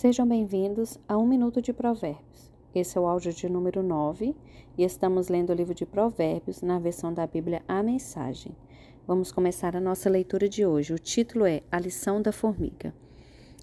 Sejam 0.00 0.28
bem-vindos 0.28 0.96
a 1.08 1.18
Um 1.18 1.26
Minuto 1.26 1.60
de 1.60 1.72
Provérbios. 1.72 2.52
Esse 2.72 2.96
é 2.96 3.00
o 3.00 3.06
áudio 3.08 3.32
de 3.32 3.48
número 3.48 3.82
9 3.82 4.32
e 4.76 4.84
estamos 4.84 5.26
lendo 5.26 5.50
o 5.50 5.52
livro 5.52 5.74
de 5.74 5.84
Provérbios 5.84 6.62
na 6.62 6.78
versão 6.78 7.12
da 7.12 7.26
Bíblia 7.26 7.64
A 7.66 7.82
Mensagem. 7.82 8.54
Vamos 9.08 9.32
começar 9.32 9.74
a 9.74 9.80
nossa 9.80 10.08
leitura 10.08 10.48
de 10.48 10.64
hoje. 10.64 10.94
O 10.94 11.00
título 11.00 11.46
é 11.46 11.62
A 11.68 11.80
Lição 11.80 12.22
da 12.22 12.30
Formiga. 12.30 12.94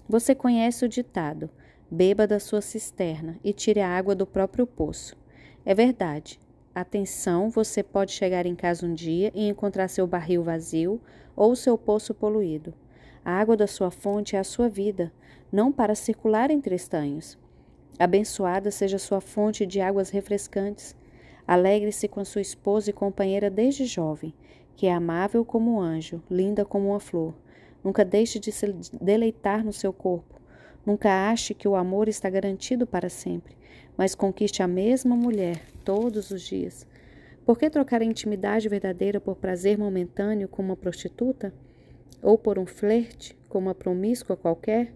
Você 0.06 0.34
conhece 0.34 0.84
o 0.84 0.88
ditado: 0.90 1.48
beba 1.90 2.26
da 2.26 2.38
sua 2.38 2.60
cisterna 2.60 3.40
e 3.42 3.54
tire 3.54 3.80
a 3.80 3.88
água 3.88 4.14
do 4.14 4.26
próprio 4.26 4.66
poço. 4.66 5.16
É 5.64 5.74
verdade. 5.74 6.38
Atenção, 6.74 7.48
você 7.48 7.82
pode 7.82 8.12
chegar 8.12 8.44
em 8.44 8.54
casa 8.54 8.84
um 8.84 8.92
dia 8.92 9.32
e 9.34 9.48
encontrar 9.48 9.88
seu 9.88 10.06
barril 10.06 10.42
vazio 10.42 11.00
ou 11.34 11.56
seu 11.56 11.78
poço 11.78 12.12
poluído. 12.12 12.74
A 13.26 13.40
água 13.40 13.56
da 13.56 13.66
sua 13.66 13.90
fonte 13.90 14.36
é 14.36 14.38
a 14.38 14.44
sua 14.44 14.68
vida, 14.68 15.12
não 15.50 15.72
para 15.72 15.96
circular 15.96 16.48
entre 16.48 16.76
estanhos. 16.76 17.36
Abençoada 17.98 18.70
seja 18.70 19.00
sua 19.00 19.20
fonte 19.20 19.66
de 19.66 19.80
águas 19.80 20.10
refrescantes. 20.10 20.94
Alegre-se 21.44 22.06
com 22.06 22.24
sua 22.24 22.40
esposa 22.40 22.90
e 22.90 22.92
companheira 22.92 23.50
desde 23.50 23.84
jovem, 23.84 24.32
que 24.76 24.86
é 24.86 24.92
amável 24.92 25.44
como 25.44 25.74
um 25.74 25.80
anjo, 25.80 26.22
linda 26.30 26.64
como 26.64 26.90
uma 26.90 27.00
flor. 27.00 27.34
Nunca 27.82 28.04
deixe 28.04 28.38
de 28.38 28.52
se 28.52 28.72
deleitar 29.02 29.64
no 29.64 29.72
seu 29.72 29.92
corpo. 29.92 30.40
Nunca 30.86 31.28
ache 31.28 31.52
que 31.52 31.66
o 31.66 31.74
amor 31.74 32.08
está 32.08 32.30
garantido 32.30 32.86
para 32.86 33.08
sempre, 33.08 33.56
mas 33.96 34.14
conquiste 34.14 34.62
a 34.62 34.68
mesma 34.68 35.16
mulher 35.16 35.62
todos 35.84 36.30
os 36.30 36.42
dias. 36.42 36.86
Por 37.44 37.58
que 37.58 37.68
trocar 37.68 38.02
a 38.02 38.04
intimidade 38.04 38.68
verdadeira 38.68 39.20
por 39.20 39.34
prazer 39.34 39.76
momentâneo 39.76 40.46
com 40.46 40.62
uma 40.62 40.76
prostituta? 40.76 41.52
Ou 42.22 42.36
por 42.36 42.58
um 42.58 42.66
flerte 42.66 43.36
com 43.48 43.58
uma 43.58 43.74
promíscua 43.74 44.36
qualquer? 44.36 44.92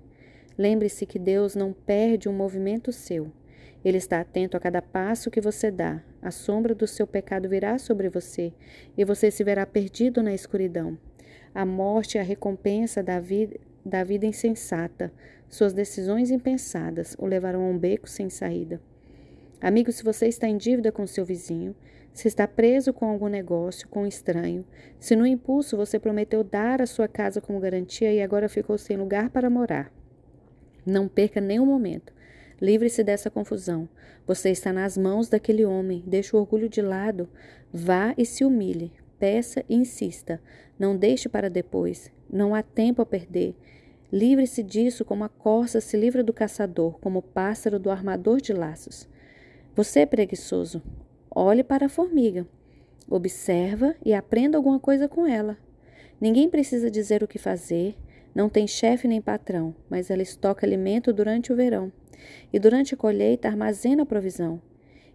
Lembre-se 0.57 1.07
que 1.07 1.19
Deus 1.19 1.55
não 1.55 1.73
perde 1.73 2.29
um 2.29 2.33
movimento 2.33 2.93
seu. 2.93 3.31
Ele 3.85 3.97
está 3.97 4.21
atento 4.21 4.57
a 4.57 4.61
cada 4.61 4.83
passo 4.83 5.31
que 5.31 5.41
você 5.41 5.71
dá. 5.71 6.03
A 6.21 6.31
sombra 6.31 6.75
do 6.75 6.87
seu 6.87 7.07
pecado 7.07 7.49
virá 7.49 7.79
sobre 7.79 8.09
você 8.09 8.53
e 8.97 9.05
você 9.05 9.31
se 9.31 9.43
verá 9.43 9.65
perdido 9.65 10.23
na 10.23 10.35
escuridão. 10.35 10.99
A 11.55 11.65
morte 11.65 12.19
é 12.19 12.21
a 12.21 12.25
recompensa 12.25 13.03
da 13.03 13.19
vida, 13.19 13.59
da 13.85 14.05
vida 14.05 14.27
insensata. 14.27 15.13
Suas 15.49 15.73
decisões 15.73 16.31
impensadas 16.31 17.17
o 17.19 17.27
levarão 17.27 17.63
a 17.63 17.69
um 17.69 17.79
beco 17.79 18.09
sem 18.09 18.29
saída. 18.29 18.81
Amigo, 19.61 19.93
se 19.93 20.03
você 20.03 20.27
está 20.27 20.49
em 20.49 20.57
dívida 20.57 20.91
com 20.91 21.07
seu 21.07 21.25
vizinho, 21.25 21.75
se 22.13 22.29
está 22.29 22.49
preso 22.49 22.93
com 22.93 23.07
algum 23.07 23.29
negócio, 23.29 23.87
com 23.89 24.03
um 24.03 24.07
estranho, 24.07 24.65
se 24.99 25.15
no 25.15 25.27
impulso 25.27 25.77
você 25.77 25.99
prometeu 25.99 26.43
dar 26.43 26.81
a 26.81 26.87
sua 26.87 27.07
casa 27.07 27.41
como 27.41 27.61
garantia 27.61 28.13
e 28.13 28.23
agora 28.23 28.49
ficou 28.49 28.79
sem 28.79 28.97
lugar 28.97 29.31
para 29.31 29.51
morar, 29.51 29.93
não 30.85 31.09
perca 31.09 31.41
nenhum 31.41 31.67
momento. 31.67 32.13
Livre-se 32.61 33.03
dessa 33.03 33.31
confusão. 33.31 33.89
Você 34.27 34.51
está 34.51 34.73
nas 34.73 34.97
mãos 34.97 35.29
daquele 35.29 35.65
homem. 35.65 36.03
Deixe 36.07 36.37
o 36.37 36.39
orgulho 36.39 36.69
de 36.69 36.83
lado. 36.83 37.29
Vá 37.73 38.15
e 38.19 38.27
se 38.27 38.45
humilhe. 38.45 38.93
Peça 39.19 39.65
e 39.69 39.75
insista. 39.75 40.41
Não 40.79 40.97
deixe 40.97 41.29
para 41.29 41.49
depois. 41.49 42.11
Não 42.31 42.55
há 42.55 42.63
tempo 42.63 43.01
a 43.01 43.07
perder. 43.07 43.57
Livre-se 44.13 44.63
disso 44.63 45.05
como 45.05 45.25
a 45.25 45.29
corça 45.29 45.81
se 45.81 45.97
livra 45.97 46.23
do 46.23 46.33
caçador, 46.33 46.99
como 47.01 47.21
o 47.21 47.23
pássaro 47.23 47.79
do 47.79 47.91
armador 47.91 48.41
de 48.41 48.53
laços. 48.53 49.09
Você 49.75 50.01
é 50.01 50.07
preguiçoso. 50.07 50.83
Olhe 51.31 51.63
para 51.63 51.87
a 51.87 51.89
formiga. 51.89 52.47
Observa 53.09 53.95
e 54.05 54.13
aprenda 54.13 54.59
alguma 54.59 54.81
coisa 54.81 55.09
com 55.09 55.27
ela. 55.27 55.57
Ninguém 56.21 56.51
precisa 56.51 56.91
dizer 56.91 57.23
o 57.23 57.29
que 57.29 57.39
fazer, 57.39 57.97
não 58.35 58.49
tem 58.49 58.67
chefe 58.67 59.09
nem 59.09 59.21
patrão, 59.21 59.75
mas 59.89 60.11
ela 60.11 60.23
estoca 60.23 60.67
alimento 60.67 61.13
durante 61.13 61.53
o 61.53 61.57
verão. 61.57 61.93
E 62.53 62.59
durante 62.59 62.95
a 62.95 62.97
colheita 62.97 63.49
armazena 63.49 64.03
a 64.03 64.07
provisão. 64.07 64.61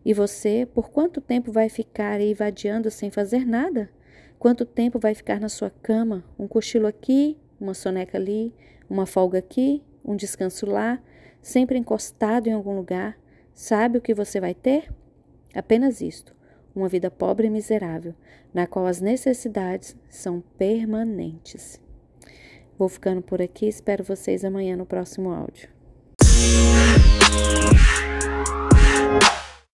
E 0.04 0.14
você, 0.14 0.68
por 0.74 0.90
quanto 0.90 1.20
tempo 1.20 1.52
vai 1.52 1.70
ficar 1.70 2.20
aí 2.20 2.34
vadiando 2.34 2.90
sem 2.90 3.12
fazer 3.12 3.46
nada? 3.46 3.90
Quanto 4.40 4.66
tempo 4.66 5.00
vai 5.00 5.14
ficar 5.14 5.40
na 5.40 5.50
sua 5.50 5.70
cama? 5.70 6.24
Um 6.40 6.48
cochilo 6.48 6.88
aqui, 6.88 7.38
uma 7.60 7.74
soneca 7.74 8.18
ali, 8.18 8.54
uma 8.90 9.06
folga 9.06 9.40
aqui, 9.40 9.84
um 10.04 10.16
descanso 10.16 10.66
lá, 10.66 11.02
sempre 11.42 11.78
encostado 11.78 12.48
em 12.48 12.54
algum 12.54 12.76
lugar, 12.76 13.18
Sabe 13.56 13.98
o 13.98 14.02
que 14.02 14.14
você 14.14 14.42
vai 14.42 14.54
ter? 14.54 14.92
Apenas 15.54 16.02
isto: 16.02 16.36
uma 16.76 16.90
vida 16.90 17.10
pobre 17.10 17.48
e 17.48 17.50
miserável, 17.50 18.14
na 18.54 18.68
qual 18.68 18.86
as 18.86 19.00
necessidades 19.00 19.96
são 20.10 20.44
permanentes. 20.58 21.80
Vou 22.78 22.90
ficando 22.90 23.22
por 23.22 23.42
aqui, 23.42 23.66
espero 23.66 24.04
vocês 24.04 24.44
amanhã 24.44 24.76
no 24.76 24.86
próximo 24.86 25.32
áudio. 25.32 25.70